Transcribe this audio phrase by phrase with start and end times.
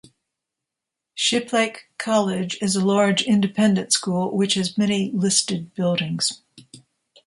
[1.15, 6.41] Shiplake College is a large independent school which has many listed buildings.